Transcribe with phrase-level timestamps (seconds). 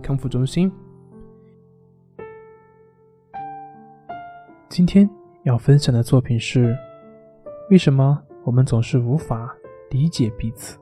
[0.00, 0.70] 康复中心”。
[4.68, 5.08] 今天
[5.42, 6.76] 要分享的作品是：
[7.70, 9.54] 为什么我们总是无法
[9.90, 10.78] 理解彼此？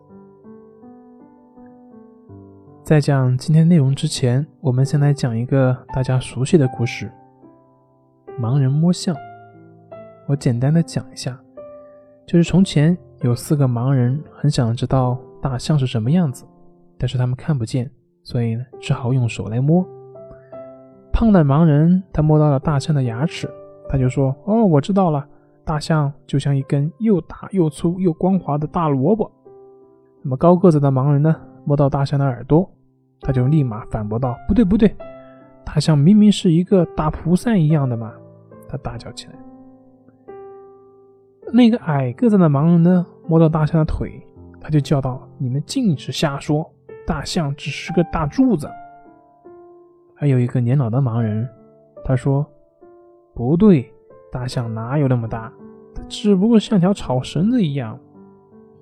[2.83, 7.11] 在讲今天内容之前，我们先来讲一个大家熟悉的故事——
[8.41, 9.15] 盲人摸象。
[10.27, 11.39] 我简单的讲一下，
[12.27, 16.47] 就是从前有四个盲人，很想知道大象是什么样子，
[16.99, 17.91] 但是他们看不见，
[18.23, 19.87] 所以呢，只好用手来摸。
[21.13, 23.49] 胖的盲人他摸到了大象的牙齿，
[23.89, 25.27] 他就说：“哦，我知道了，
[25.65, 29.31] 大象就像一根又大又粗又光滑的大萝卜。”
[30.23, 32.69] 那么高个子的盲人呢，摸到大象的耳朵。
[33.21, 34.95] 他就立马反驳道：“不对，不对，
[35.65, 38.13] 大象明明是一个大蒲扇一样的嘛！”
[38.69, 39.33] 他大叫起来。
[41.53, 44.25] 那个矮个子的盲人呢，摸到大象的腿，
[44.61, 46.65] 他就叫道：“你们尽是瞎说，
[47.09, 48.71] 大象只是个大柱子。”
[50.15, 51.49] 还有一个年老的盲人，
[52.05, 52.47] 他说
[53.35, 53.91] ：“不对，
[54.31, 55.51] 大象哪有那么大？
[55.95, 57.99] 它只不过像条草绳子一样。”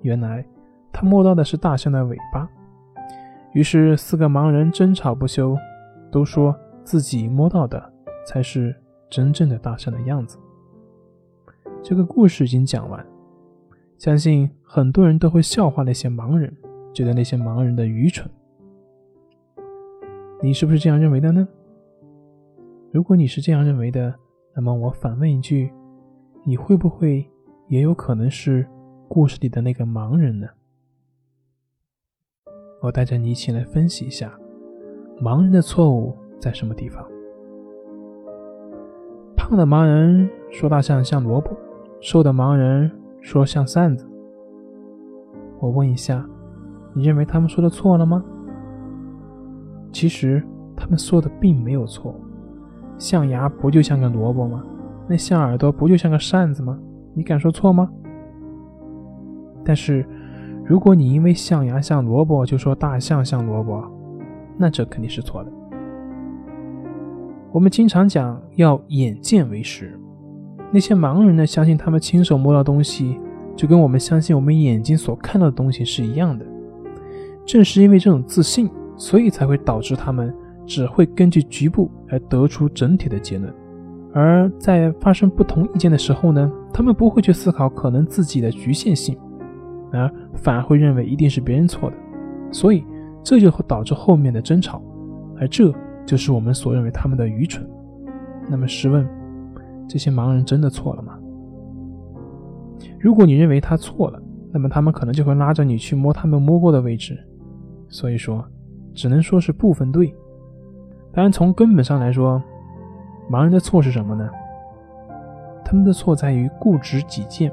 [0.01, 0.45] 原来
[0.91, 2.49] 他摸到的是大象的尾巴。
[3.53, 5.57] 于是，四个盲人争吵不休，
[6.11, 7.81] 都说自己摸到的
[8.25, 8.75] 才是
[9.09, 10.37] 真正的大象的样子。
[11.81, 13.05] 这个故事已经讲完，
[13.97, 16.55] 相信很多人都会笑话那些盲人，
[16.93, 18.29] 觉得那些盲人的愚蠢。
[20.41, 21.47] 你是不是这样认为的呢？
[22.91, 24.13] 如果你是这样认为的，
[24.55, 25.71] 那么我反问一句：
[26.43, 27.29] 你会不会
[27.67, 28.65] 也有可能是
[29.07, 30.47] 故事里的那个盲人呢？
[32.81, 34.31] 我带着你一起来分析一下，
[35.19, 37.03] 盲人的错误在什么地方？
[39.35, 41.57] 胖的盲人说大象像萝卜，
[41.99, 44.07] 瘦的盲人说像扇子。
[45.59, 46.27] 我问一下，
[46.97, 48.23] 你认为他们说的错了吗？
[49.91, 50.43] 其实
[50.75, 52.15] 他们说的并没有错，
[52.97, 54.63] 象牙不就像个萝卜吗？
[55.07, 56.75] 那象耳朵不就像个扇子吗？
[57.13, 57.87] 你敢说错吗？
[59.63, 60.03] 但是。
[60.65, 63.81] 如果你因为象牙像萝卜就说大象像萝卜，
[64.57, 65.51] 那这肯定是错的。
[67.53, 69.97] 我们经常讲要眼见为实，
[70.69, 73.17] 那些盲人呢，相信他们亲手摸到东西，
[73.55, 76.45] 就跟我们相信我们眼睛所看到的东西是一样的。
[77.47, 80.31] 正是因为这种自信，所以才会导致他们
[80.65, 83.51] 只会根据局部来得出整体的结论，
[84.13, 89.17] 而在发生不同意见的时候呢，他们不会去思考可能自己的局限性。
[89.93, 91.95] 而反而会认为一定是别人错的，
[92.51, 92.83] 所以
[93.23, 94.81] 这就会导致后面的争吵，
[95.39, 95.73] 而这
[96.05, 97.65] 就是我们所认为他们的愚蠢。
[98.49, 99.07] 那么试问，
[99.87, 101.17] 这些盲人真的错了吗？
[102.99, 104.21] 如果你认为他错了，
[104.51, 107.17] 那么他们可能就会拉着你去摸他们摸过的位置。
[107.89, 108.43] 所以说，
[108.93, 110.13] 只能说是部分对。
[111.13, 112.41] 当然，从根本上来说，
[113.31, 114.29] 盲人的错是什么呢？
[115.65, 117.51] 他们的错在于固执己见。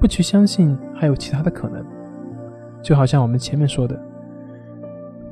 [0.00, 1.82] 不去相信还有其他的可能，
[2.82, 3.98] 就好像我们前面说的，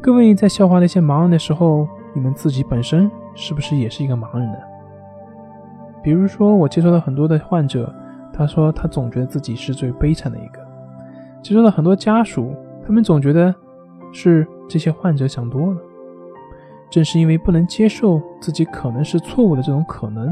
[0.01, 4.57] 各位在笑话那些盲人的时候，你们自己本身是不是也是一个盲人呢？
[6.03, 7.93] 比如说，我接触到很多的患者，
[8.33, 10.61] 他说他总觉得自己是最悲惨的一个；
[11.43, 12.55] 接触到很多家属，
[12.87, 13.55] 他们总觉得
[14.13, 15.81] 是这些患者想多了。
[16.91, 20.31] 正是因为不能接受自己可能是错误的这种可能，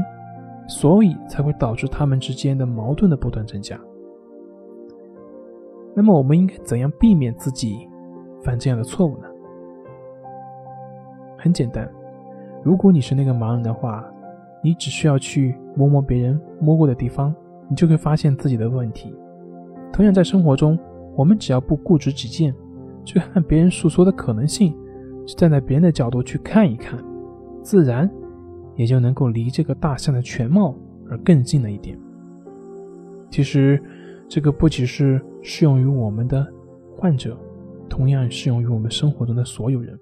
[0.67, 3.79] 所以才会导致他们之间的矛盾的不断增加。
[5.95, 7.89] 那么我们应该怎样避免自己
[8.43, 9.23] 犯这样的错误呢？
[11.37, 11.89] 很简单，
[12.63, 14.05] 如果你是那个盲人的话，
[14.63, 17.33] 你只需要去摸摸别人摸过的地方，
[17.67, 19.13] 你就会发现自己的问题。
[19.91, 20.77] 同样在生活中，
[21.15, 22.53] 我们只要不固执己见，
[23.05, 24.73] 去看别人诉说的可能性，
[25.25, 27.03] 去站在别人的角度去看一看，
[27.61, 28.09] 自然
[28.75, 30.75] 也就能够离这个大象的全貌
[31.09, 31.97] 而更近了一点。
[33.29, 33.81] 其实。
[34.33, 36.47] 这个不只是适用于我们的
[36.95, 37.37] 患者，
[37.89, 39.99] 同样适用于我们生活中的所有人，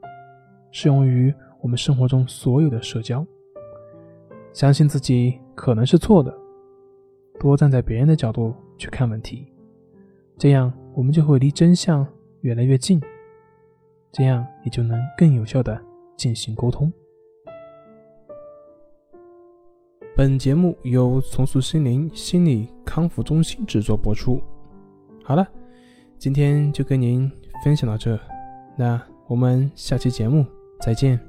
[0.69, 3.25] 适用于我们生活中所有的社交。
[4.53, 6.31] 相信自己可能是错的，
[7.39, 9.47] 多站在别人的角度去看问题，
[10.37, 12.05] 这样我们就会离真相
[12.41, 13.01] 越来越近，
[14.11, 15.79] 这样你就能更有效的
[16.15, 16.91] 进行沟通。
[20.15, 24.41] 本节目由重塑心灵心理康复中心制作播出。
[25.23, 25.47] 好了，
[26.17, 27.31] 今天就跟您
[27.63, 28.19] 分享到这，
[28.77, 30.45] 那我们下期节目
[30.81, 31.28] 再见。